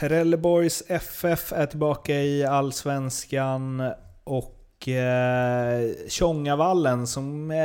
[0.00, 3.92] Trelleborgs FF är tillbaka i Allsvenskan
[4.24, 7.50] och eh, Tjongavallen som...
[7.50, 7.58] Eh,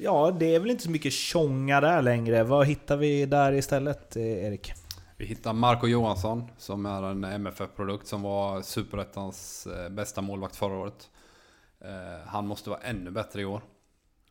[0.00, 2.44] ja, det är väl inte så mycket Tjonga där längre.
[2.44, 4.72] Vad hittar vi där istället, eh, Erik?
[5.16, 10.74] Vi hittar Marco Johansson som är en MFF-produkt som var Superettans eh, bästa målvakt förra
[10.74, 11.10] året.
[11.80, 13.62] Eh, han måste vara ännu bättre i år.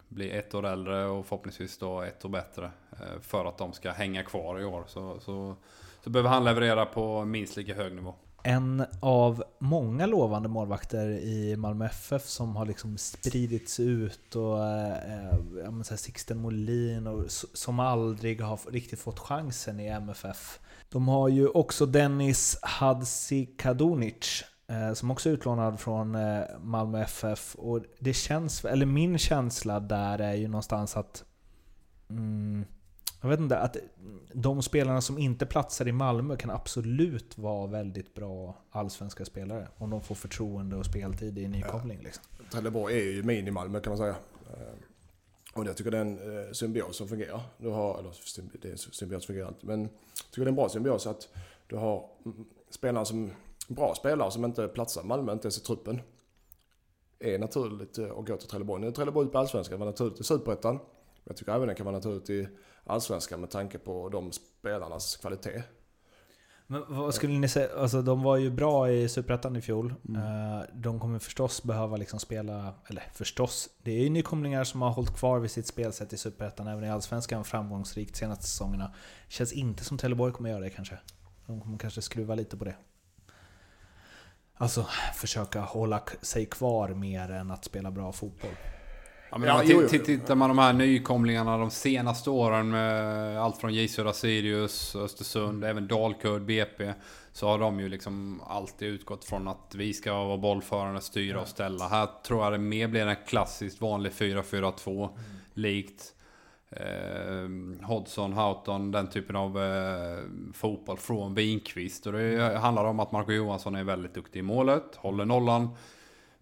[0.08, 2.72] Bli ett år äldre och förhoppningsvis då ett år bättre.
[2.91, 4.84] Eh, för att de ska hänga kvar i år.
[4.88, 5.55] Så, så,
[6.04, 8.16] så behöver han leverera på minst lika hög nivå.
[8.44, 14.92] En av många lovande målvakter i Malmö FF som har liksom spridits ut och eh,
[14.92, 20.59] eh menar, så här Sixten Molin och som aldrig har riktigt fått chansen i MFF.
[20.90, 27.56] De har ju också Dennis Hadzikadunic eh, som också är utlånad från eh, Malmö FF.
[27.56, 31.23] Och det känns, eller min känsla där är ju någonstans att
[32.09, 32.66] mm,
[33.22, 33.77] jag vet inte, att
[34.33, 39.67] de spelarna som inte platsar i Malmö kan absolut vara väldigt bra allsvenska spelare.
[39.78, 41.97] Om de får förtroende och speltid i nykomling.
[41.97, 42.03] Ja.
[42.03, 42.23] Liksom.
[42.52, 44.16] Trelleborg är ju mini-Malmö kan man säga.
[44.53, 44.73] Eh,
[45.53, 47.41] och jag tycker det är en eh, symbios som fungerar.
[47.58, 48.11] Du har, eller
[48.61, 49.89] det är symbios fungerar inte, men jag
[50.31, 51.30] tycker det är en bra symbios att
[51.67, 52.06] du har
[52.69, 53.31] spelare som,
[53.67, 56.02] bra spelare som inte platsar i Malmö, inte ens i truppen.
[57.19, 58.81] Är naturligt eh, att gå till Trelleborg.
[58.81, 60.80] Nu är Trelleborg ute på Allsvenskan, var naturligt i Superettan.
[61.23, 62.47] Jag tycker även det kan vara naturligt i
[62.83, 65.63] Allsvenskan med tanke på de spelarnas kvalitet.
[66.72, 69.94] Men vad skulle ni säga, alltså de var ju bra i Superettan i fjol.
[70.09, 70.22] Mm.
[70.22, 74.89] Eh, de kommer förstås behöva liksom spela, eller förstås, det är ju nykomlingar som har
[74.89, 78.94] hållit kvar vid sitt spelsätt i Superettan, även i Allsvenskan framgångsrikt senaste säsongerna.
[79.28, 80.97] Känns inte som Trelleborg kommer göra det kanske.
[81.45, 82.75] De kommer kanske skruva lite på det.
[84.53, 84.85] Alltså
[85.16, 88.56] försöka hålla sig kvar mer än att spela bra fotboll.
[89.31, 89.88] Ja, men ja, jo.
[89.88, 95.64] Tittar man de här nykomlingarna de senaste åren med allt från J Södra Sirius, Östersund,
[95.64, 96.94] även Dalkurd, BP.
[97.31, 101.47] Så har de ju liksom alltid utgått från att vi ska vara bollförande, styra och
[101.47, 101.88] ställa.
[101.88, 105.03] Här tror jag det mer blir en klassiskt vanlig 4-4-2.
[105.03, 105.12] Mm.
[105.53, 106.14] Likt
[106.70, 110.20] eh, Hodgson, Houghton, den typen av eh,
[110.53, 112.06] fotboll från Winqvist.
[112.06, 115.70] Och det handlar om att Marco Johansson är väldigt duktig i målet, håller nollan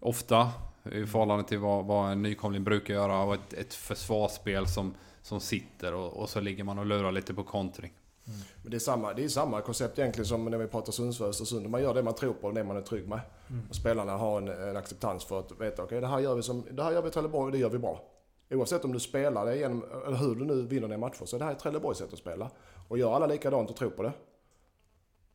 [0.00, 0.48] ofta
[0.84, 5.40] i förhållande till vad, vad en nykomling brukar göra och ett, ett försvarsspel som, som
[5.40, 7.92] sitter och, och så ligger man och lurar lite på kontring.
[8.26, 8.40] Mm.
[8.62, 11.30] Men det är, samma, det är samma koncept egentligen som när vi pratar Sundsvall och
[11.30, 11.70] Östersund.
[11.70, 13.20] Man gör det man tror på och det man är trygg med.
[13.50, 13.62] Mm.
[13.68, 16.42] Och spelarna har en, en, acceptans för att veta okej okay, det här gör vi
[16.42, 18.02] som, det här gör vi i Trelleborg och det gör vi bra.
[18.50, 21.44] Oavsett om du spelar det genom, eller hur du nu vinner dina matcher så det
[21.44, 22.50] här är Trelleborgs sätt att spela.
[22.88, 24.12] Och gör alla likadant och tror på det.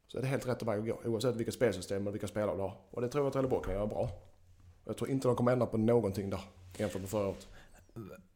[0.08, 1.10] Så är det helt rätt väg att gå.
[1.10, 2.78] Oavsett vilket spelsystem och vilka spelare du har.
[2.92, 4.10] Och det tror jag att Trelleborg kan göra bra.
[4.86, 6.42] Jag tror inte de kommer ändra på någonting där
[6.78, 7.48] jämfört med förra året.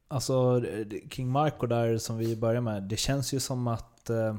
[0.07, 0.63] Alltså,
[1.09, 2.83] King Marco där som vi börjar med.
[2.83, 4.35] Det känns ju som att eh,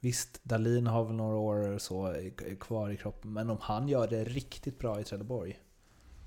[0.00, 2.16] Visst, Dalin har väl några år så
[2.60, 5.58] kvar i kroppen, men om han gör det riktigt bra i Trelleborg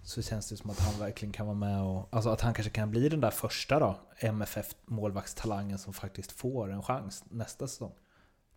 [0.04, 2.08] så känns det som att han verkligen kan vara med och...
[2.12, 6.84] Alltså att han kanske kan bli den där första då, MFF-målvaktstalangen som faktiskt får en
[6.84, 7.92] chans nästa säsong.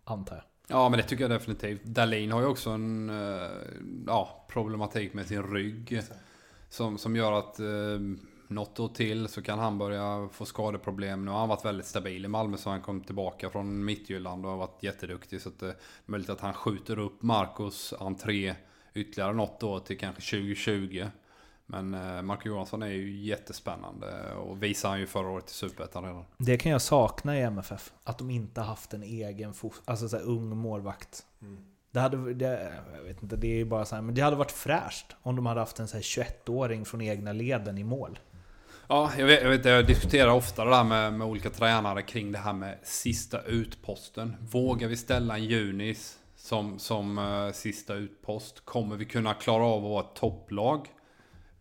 [0.04, 0.44] Antar jag.
[0.76, 1.84] Ja, men det tycker jag definitivt.
[1.84, 3.50] Dalin har ju också en eh,
[4.06, 6.02] ja, problematik med sin rygg.
[6.68, 7.66] Som, som gör att eh,
[8.48, 11.24] något år till så kan han börja få skadeproblem.
[11.24, 14.50] Nu har han varit väldigt stabil i Malmö så han kom tillbaka från Mittjylland och
[14.50, 15.40] har varit jätteduktig.
[15.40, 18.54] Så att det är möjligt att han skjuter upp Marcos entré
[18.94, 21.06] ytterligare något år till kanske 2020.
[21.66, 26.04] Men eh, Marco Johansson är ju jättespännande och visar han ju förra året i Superettan
[26.04, 26.24] redan.
[26.36, 27.92] Det kan jag sakna i MFF.
[28.04, 29.54] Att de inte haft en egen
[29.84, 31.26] alltså så här, ung målvakt.
[31.42, 31.64] Mm.
[31.90, 34.52] Det hade, det, jag vet inte, det är bara så här, men det hade varit
[34.52, 38.18] fräscht om de hade haft en 21-åring från egna leden i mål.
[38.88, 42.32] Ja, jag vet, jag, vet, jag diskuterar ofta det där med, med olika tränare kring
[42.32, 44.36] det här med sista utposten.
[44.50, 48.64] Vågar vi ställa en Junis som, som uh, sista utpost?
[48.64, 50.88] Kommer vi kunna klara av att vara ett topplag?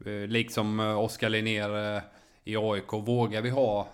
[0.07, 2.01] Uh, liksom uh, Oskar Linnér uh,
[2.43, 3.87] i AIK, vågar vi ha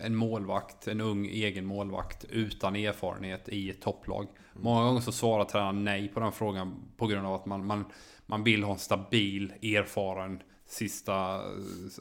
[0.00, 4.26] en målvakt, en ung egen målvakt utan erfarenhet i ett topplag?
[4.52, 7.84] Många gånger så svarar tränaren nej på den frågan på grund av att man, man,
[8.26, 11.42] man vill ha en stabil, erfaren, sista,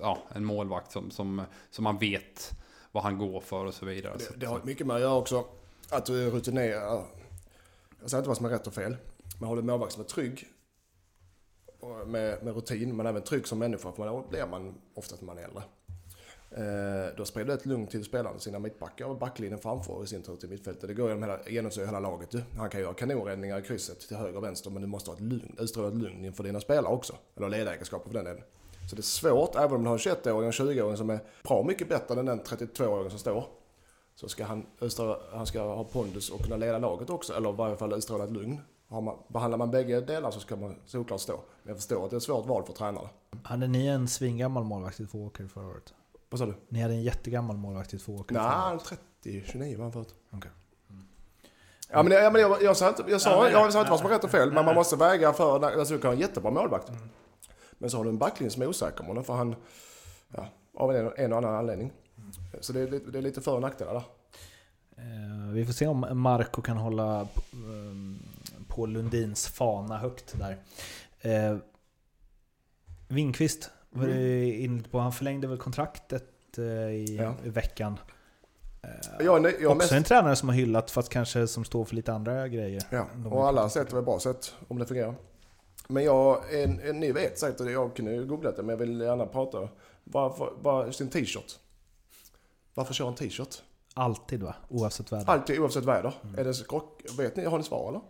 [0.01, 2.51] ja, en målvakt som, som, som man vet
[2.92, 4.18] vad han går för och så vidare.
[4.18, 5.45] Det, det har mycket med att göra också
[5.89, 7.04] att du är rutinerad.
[8.01, 8.98] Jag säger inte vad som är rätt och fel.
[9.39, 10.48] Men har en målvakt som är trygg
[12.06, 15.38] med, med rutin, men även trygg som människa, för då blir man oftast när man
[15.38, 15.63] är äldre.
[16.51, 20.22] Eh, då spred det ett lugn till spelarna, sina mittbackar och backlinjen framför i sin
[20.22, 20.88] tur till mittfältet.
[20.88, 22.36] Det går genom hela, genomsyrar hela laget.
[22.57, 25.24] Han kan göra kanonräddningar i krysset till höger och vänster men du måste ha ett
[25.24, 27.13] lugn, utstråla ett lugn inför dina spelare också.
[27.38, 28.44] Eller ledaregenskaper för den delen.
[28.90, 31.19] Så det är svårt, även om du har en 21-åring och en 20-åring som är
[31.44, 33.45] bra mycket bättre än den 32-åringen som står.
[34.16, 37.56] så ska han, utstråla, han ska ha pondus och kunna leda laget också, eller i
[37.56, 38.60] varje fall utstråla ett lugn.
[38.88, 41.34] Har man, behandlar man bägge delar så ska man såklart stå.
[41.34, 43.10] Men jag förstår att det är ett svårt val för tränare.
[43.44, 45.94] Hade ni en svingammal målvakt i två åker förra året?
[46.30, 46.54] Vad sa du?
[46.70, 48.80] Ni hade en jättegammal målvakt i två åker Nej,
[49.24, 50.16] 30, 29 var han förut.
[50.31, 50.52] Okay.
[50.90, 51.08] Mm.
[51.90, 54.00] Ja, men, ja, men jag, jag, sa inte, jag sa, ja, jag sa inte vad
[54.00, 55.66] som var rätt och fel, men man måste väga för...
[55.66, 56.90] Alltså du kan ha en jättebra målvakt.
[56.90, 57.02] Mm.
[57.72, 59.56] Men så har du en backlinje som är osäker honom, för han...
[60.36, 61.92] Ja, av en, en och annan anledning.
[62.18, 62.31] Mm.
[62.62, 64.04] Så det är, det är lite för och nackdelar där.
[64.98, 67.28] Eh, vi får se om Marco kan hålla
[68.68, 70.58] på Lundins fana högt där.
[71.22, 71.58] Eh,
[73.08, 74.18] Winkvist var mm.
[74.18, 75.00] du inne på.
[75.00, 77.34] Han förlängde väl kontraktet eh, i, ja.
[77.44, 78.00] i veckan.
[79.20, 79.92] Jag, jag också mest...
[79.92, 82.84] en tränare som har hyllat fast kanske som står för lite andra grejer.
[82.90, 85.16] Ja, och alla sätt är bra sätt om det fungerar.
[85.88, 89.02] Men jag, en, en, ni vet säkert, jag kunde ju googlat det men jag vill
[89.02, 89.70] gärna prata.
[90.04, 91.60] Varför, bara sin t-shirt.
[92.74, 93.62] Varför kör en t-shirt?
[93.94, 94.56] Alltid va?
[94.70, 95.30] Oavsett väder?
[95.30, 96.14] Alltid oavsett väder.
[96.24, 96.40] Mm.
[96.40, 98.02] Är det skrock, vet ni, har ni svar eller?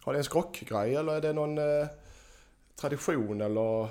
[0.00, 1.86] Har ni en skrockgrej eller är det någon eh,
[2.80, 3.88] tradition eller?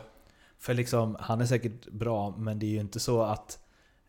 [0.64, 3.60] För liksom, han är säkert bra, men det är ju inte så att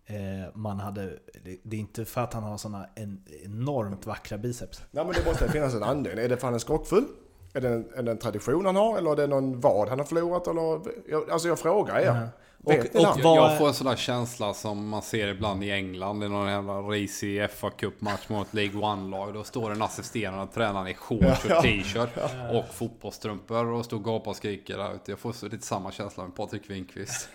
[0.07, 1.19] eh, man hade...
[1.63, 4.83] Det är inte för att han har såna en, enormt vackra biceps.
[4.91, 6.25] Nej men det måste finnas en anledning.
[6.25, 7.05] Är det för att han är skrockfull?
[7.53, 8.99] Är det en, är det en tradition han har?
[8.99, 10.47] Eller är det någon vad han har förlorat?
[10.47, 12.11] Eller, jag, alltså jag frågar er.
[12.11, 12.29] Mm.
[12.65, 13.37] Och, och vad...
[13.37, 16.25] Jag får en sån där känsla som man ser ibland i England.
[16.25, 19.35] i någon jävla risig fa Cup-match mot League One-lag.
[19.35, 22.11] Då står en assisterande tränare i shorts och t-shirt
[22.53, 25.11] och fotbollsstrumpor och står och gapar och skriker där ute.
[25.13, 27.29] Jag får lite samma känsla med Patrik Winkvist.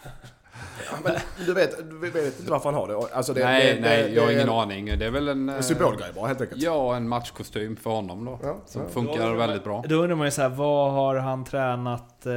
[0.91, 1.15] Ja, men
[1.45, 3.15] du vet, du vet inte varför han har det?
[3.15, 4.85] Alltså det nej, det, nej, det, jag har ingen aning.
[4.85, 5.49] Det är väl en...
[5.49, 6.61] En symbolgrej bara helt enkelt?
[6.61, 8.39] Ja, en matchkostym för honom då.
[8.43, 8.89] Ja, som ja.
[8.89, 9.83] funkar väldigt bra.
[9.87, 12.25] Då undrar man ju så här, vad har han tränat...
[12.25, 12.33] Eh,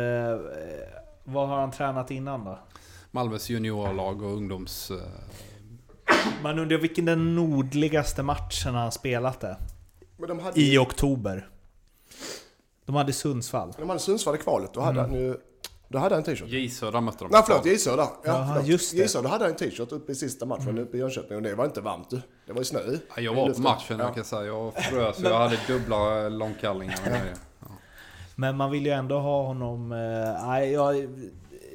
[1.25, 2.59] vad har han tränat innan då?
[3.15, 4.91] Malmös juniorlag och ungdoms...
[4.91, 4.97] Eh,
[6.43, 9.57] Man undrar vilken den nordligaste matchen han spelat det.
[10.43, 10.61] Hade...
[10.61, 11.49] I oktober.
[12.87, 13.73] De hade Sundsvall.
[13.79, 14.75] De hade Sundsvall i kvalet.
[14.75, 15.11] Då hade mm.
[15.11, 15.37] han ju...
[15.89, 16.49] Då hade han en t-shirt.
[16.49, 17.29] J Södra mötte de.
[17.31, 18.03] Nej förlåt, J Södra.
[18.03, 18.97] Ja, Jaha, just det.
[18.97, 20.83] J Södra hade en t-shirt uppe i sista matchen mm.
[20.83, 22.21] uppe i Jönköping och det var inte varmt du.
[22.47, 22.81] Det var ju snö
[23.17, 24.05] ja, Jag var på matchen ja.
[24.05, 24.45] jag kan säga.
[24.45, 26.99] Jag frös jag hade dubbla långkallingar.
[27.05, 27.69] Ja.
[28.35, 29.93] Men man vill ju ändå ha honom...
[29.93, 30.77] Eh, nej,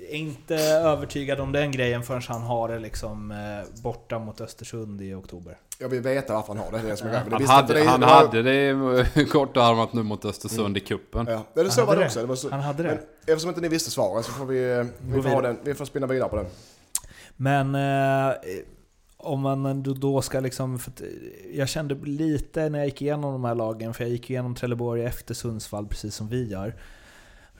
[0.08, 5.02] jag inte övertygad om den grejen förrän han har det liksom eh, borta mot Östersund
[5.02, 5.58] i oktober.
[5.80, 6.78] Jag vill veta varför han har det.
[6.78, 10.66] det, är det som är han hade det, han hade det kortarmat nu mot Östersund
[10.66, 10.78] mm.
[10.78, 11.28] i kuppen.
[11.30, 12.20] Ja, det, så var det också.
[12.20, 12.50] Det var så.
[12.50, 12.90] Han hade det.
[12.90, 16.08] Men eftersom inte ni visste svaret så får vi, vi, får, den, vi får spinna
[16.08, 16.46] vidare på den.
[17.36, 18.36] Men eh,
[19.18, 20.80] om man då ska liksom...
[21.54, 25.06] jag kände lite när jag gick igenom de här lagen, för jag gick igenom Trelleborg
[25.06, 26.76] efter Sundsvall precis som vi gör.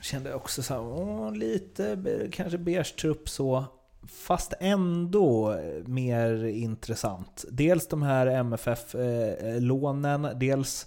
[0.00, 1.98] Kände också så här, åh, lite
[2.32, 3.64] kanske beige trupp så.
[4.08, 5.56] Fast ändå
[5.86, 7.44] mer intressant.
[7.50, 10.86] Dels de här MFF-lånen, eh, dels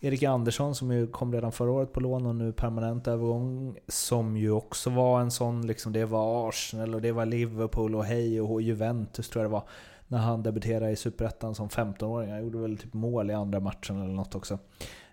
[0.00, 3.76] Erik Andersson som ju kom redan förra året på lån och nu permanent övergång.
[3.88, 8.04] Som ju också var en sån, liksom, det var Arsenal och det var Liverpool och
[8.04, 9.68] hej och Juventus tror jag det var.
[10.08, 12.30] När han debuterade i Superettan som 15-åring.
[12.30, 14.58] Han gjorde väl typ mål i andra matchen eller något också.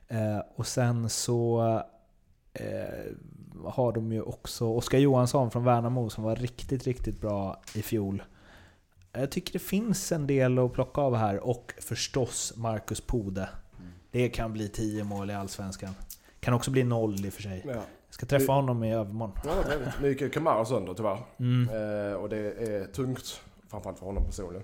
[0.07, 1.81] Eh, och sen så
[2.53, 2.65] eh,
[3.65, 8.24] har de ju också Oskar Johansson från Värnamo som var riktigt, riktigt bra i fjol.
[9.12, 13.50] Jag tycker det finns en del att plocka av här och förstås Marcus Pode.
[14.12, 15.95] Det kan bli 10 mål i Allsvenskan.
[16.39, 17.63] Kan också bli noll i och för sig.
[17.65, 17.74] Ja.
[17.74, 19.38] Jag ska träffa vi, honom i övermorgon.
[19.45, 19.53] Ja.
[20.01, 21.17] Nu gick ju Kamara sönder tyvärr.
[21.39, 21.69] Mm.
[21.69, 23.41] Eh, och det är tungt.
[23.69, 24.63] Framförallt för honom personligen.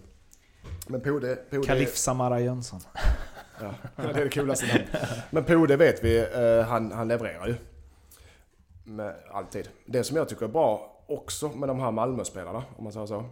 [0.87, 1.35] Men Pode...
[1.35, 2.79] Pode Kalif Samara Jönsson.
[3.61, 4.87] Ja, det är det coolaste namnet.
[5.29, 7.55] Men Pode vet vi, eh, han, han levererar ju.
[8.89, 9.69] Med, alltid.
[9.85, 13.25] Det som jag tycker är bra också med de här Malmö-spelarna, om man säger så,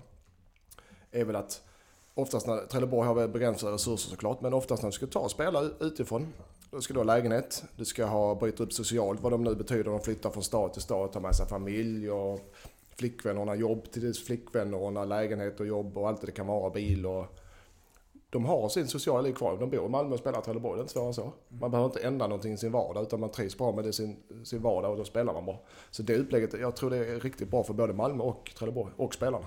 [1.11, 1.61] är väl att
[2.13, 5.31] oftast när Trelleborg har väl begränsade resurser såklart, men oftast när du ska ta och
[5.31, 6.33] spela utifrån,
[6.71, 9.83] då ska du ha lägenhet, du ska ha bryta upp socialt, vad de nu betyder,
[9.83, 12.39] de flyttar från stad till stad, tar med sig familj och
[12.95, 17.25] flickvännerna, jobb till flickvänner, flickvännerna, lägenhet och jobb och allt det kan vara, bil och
[18.29, 19.57] de har sin sociala liv kvar.
[19.57, 20.77] De bor i Malmö och spelar Trelleborg.
[20.77, 21.33] Det är inte svårare än så.
[21.49, 24.17] Man behöver inte ändra någonting i sin vardag utan man trivs bra med det sin,
[24.43, 25.61] sin vardag och då spelar man bra.
[25.91, 29.13] Så det upplägget, jag tror det är riktigt bra för både Malmö och Trelleborg och
[29.13, 29.45] spelarna.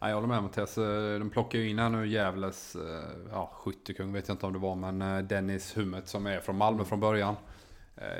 [0.00, 0.78] Ja, jag håller med Mattias.
[0.78, 4.52] Eh, de plockar ju in här nu Gävles eh, ja, skyttekung vet jag inte om
[4.52, 7.34] det var, men eh, Dennis Hummet som är från Malmö från början.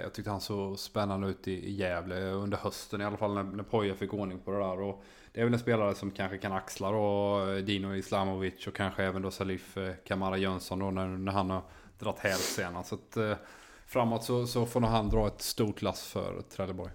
[0.02, 3.62] Jag tyckte han såg spännande ut i Gävle under hösten i alla fall när, när
[3.62, 4.80] Poja fick ordning på det där.
[4.80, 5.02] Och
[5.36, 9.22] det är väl en spelare som kanske kan axla då Dino Islamovic och kanske även
[9.22, 11.62] då Salif Kamara Jönsson då när, när han har
[11.98, 12.82] dragit hälsena.
[12.82, 13.38] Så att
[13.86, 16.92] framåt så, så får nog han dra ett stort lass för Trelleborg.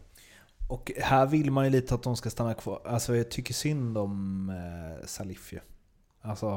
[0.69, 2.81] Och här vill man ju lite att de ska stanna kvar.
[2.86, 5.60] Alltså jag tycker synd om eh, Salif ju.
[6.21, 6.48] Alltså...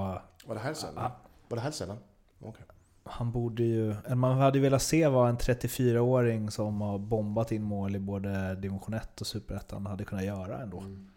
[0.46, 0.98] Var det hälsan?
[0.98, 1.10] Ah,
[1.48, 1.98] Var det herrsidan?
[2.40, 2.64] Okay.
[3.04, 3.94] Han borde ju...
[4.14, 8.54] Man hade ju velat se vad en 34-åring som har bombat in mål i både
[8.54, 10.78] division 1 och superettan hade kunnat göra ändå.
[10.78, 11.10] Mm.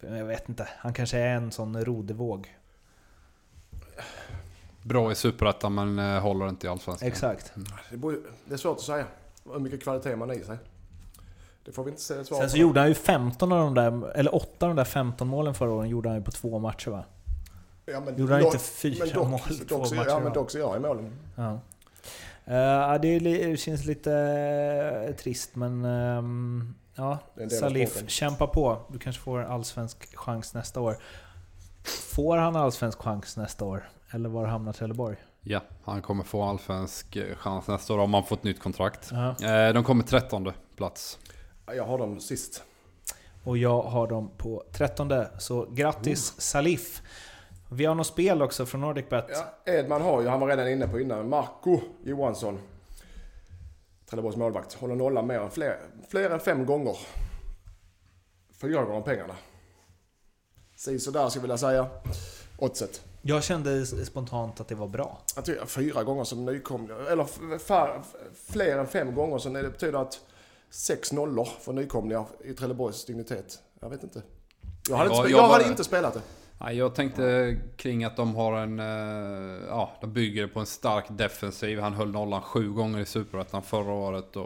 [0.00, 2.56] Jag vet inte, han kanske är en sån rodevåg.
[4.82, 7.08] Bra i superettan men eh, håller inte i allsvenskan.
[7.08, 7.52] Exakt.
[7.90, 8.22] Mm.
[8.44, 9.04] Det är svårt att säga
[9.52, 10.58] hur mycket kvalitet man har i sig.
[11.64, 14.34] Det får vi inte säga Sen så gjorde han ju 15 av de där, eller
[14.34, 17.04] 8 av de där 15 målen förra året gjorde han ju på två matcher va?
[17.86, 20.04] Ja, men gjorde han inte fyra dock, mål på två matcher?
[20.08, 21.12] Ja men dock så gör han målen.
[21.34, 21.60] Ja.
[22.48, 24.10] Uh, det känns lite
[25.08, 27.18] uh, trist men um, ja,
[27.60, 28.80] Salif, kämpa på.
[28.88, 30.96] Du kanske får en allsvensk chans nästa år.
[32.14, 33.88] Får han allsvensk chans nästa år?
[34.10, 35.16] Eller var hamnar Trelleborg?
[35.42, 39.12] Ja, han kommer få allsvensk eh, chans nästa år om han får ett nytt kontrakt.
[39.12, 39.72] Uh -huh.
[39.72, 41.18] De kommer 13 plats.
[41.66, 42.64] Jag har dem sist.
[43.44, 45.12] Och jag har dem på 13.
[45.38, 46.40] Så grattis oh.
[46.40, 47.02] Salif!
[47.70, 49.26] Vi har något spel också från NordicBet.
[49.28, 52.58] Ja, Edman har ju, han var redan inne på innan, Marco Johansson.
[54.10, 54.72] Trelleborgs målvakt.
[54.72, 56.98] Håller nollan mer än fler, fler än fem gånger.
[58.60, 59.36] Fyra gånger pengarna.
[60.76, 61.86] Si sådär skulle jag vilja säga.
[62.58, 63.02] Oddset.
[63.22, 65.18] Jag kände spontant att det var bra.
[65.36, 66.96] Jag tycker fyra gånger som nykomling.
[67.10, 68.02] Eller far,
[68.46, 69.38] fler än fem gånger.
[69.38, 70.20] Så det betyder att
[70.70, 73.58] sex nollor för nykomlingar i Trelleborgs dignitet.
[73.80, 74.22] Jag vet inte.
[74.88, 76.20] Jag hade, ja, inte, jag, jag hade inte spelat det.
[76.60, 78.80] Jag tänkte kring att de har en...
[78.80, 81.80] Eh, ja, de bygger på en stark defensiv.
[81.80, 84.36] Han höll nollan sju gånger i Superettan förra året.
[84.36, 84.44] Och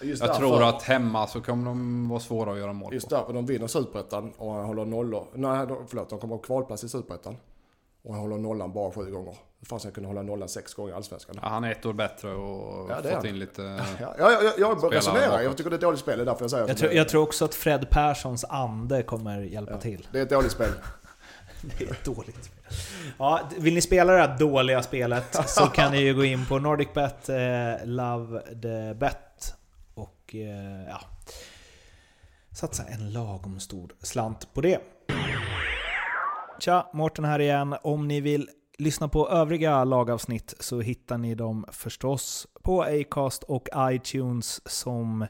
[0.00, 3.14] jag därför, tror att hemma så kommer de vara svåra att göra mål just på.
[3.14, 5.26] Just därför de vinner Superettan och han håller nollor.
[5.34, 6.10] Nej, förlåt.
[6.10, 7.36] De kommer ha kvalplats i Superettan.
[8.02, 9.36] Och han håller nollan bara sju gånger.
[9.60, 11.38] Hur fan ska jag kunna hålla nollan sex gånger i Allsvenskan?
[11.42, 13.62] Ja, han är ett år bättre och ja, fått in lite...
[14.00, 15.42] Ja, ja, ja, jag resonerar.
[15.42, 16.18] Jag tycker det är ett dåligt spel.
[16.18, 19.40] Det är därför jag säger jag tror, jag tror också att Fred Perssons ande kommer
[19.40, 20.08] hjälpa ja, till.
[20.12, 20.70] Det är ett dåligt spel.
[21.78, 22.64] Det är ett dåligt spel.
[23.18, 26.58] Ja, vill ni spela det här dåliga spelet så kan ni ju gå in på
[26.58, 29.54] NordicBet, eh, Love the Bet
[29.94, 31.00] och eh, ja,
[32.52, 34.78] satsa en lagom stor slant på det.
[36.58, 37.76] Tja, Mårten här igen.
[37.82, 43.68] Om ni vill lyssna på övriga lagavsnitt så hittar ni dem förstås på Acast och
[43.76, 45.26] iTunes som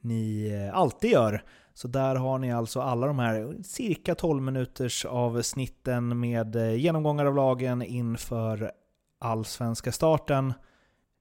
[0.00, 1.44] ni eh, alltid gör.
[1.74, 7.26] Så där har ni alltså alla de här cirka 12 minuters avsnitten med eh, genomgångar
[7.26, 8.72] av lagen inför
[9.18, 10.52] allsvenska starten.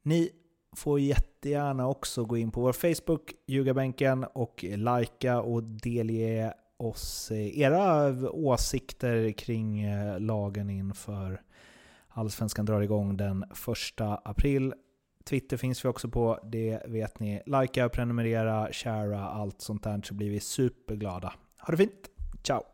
[0.04, 0.30] Ni
[0.76, 7.60] får jättegärna också gå in på vår Facebook, Ljugarbänken, och likea och delge oss eh,
[7.60, 11.42] era åsikter kring eh, lagen inför
[12.16, 13.50] Allsvenskan drar igång den 1
[14.24, 14.74] april.
[15.30, 17.42] Twitter finns vi också på, det vet ni.
[17.46, 21.34] Likea, prenumerera, sharea, allt sånt där så blir vi superglada.
[21.60, 22.10] Ha det fint!
[22.44, 22.73] Ciao!